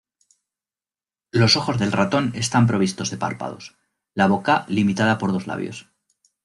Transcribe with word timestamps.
Los 1.29 1.55
ojos 1.57 1.77
del 1.77 1.91
ratón 1.91 2.31
están 2.33 2.65
provistos 2.65 3.11
de 3.11 3.17
párpados; 3.17 3.75
la 4.15 4.25
boca, 4.25 4.65
limitada 4.67 5.19
por 5.19 5.31
dos 5.31 5.45
labios. 5.45 5.89